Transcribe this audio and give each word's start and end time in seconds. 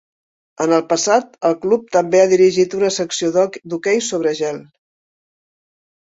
En 0.63 0.71
el 0.75 0.83
passat 0.91 1.35
el 1.49 1.57
club 1.65 1.91
també 1.95 2.21
ha 2.21 2.29
dirigit 2.31 2.73
una 2.77 2.89
secció 2.95 3.29
d'hoquei 3.35 4.01
sobre 4.07 4.33
gel. 4.41 4.57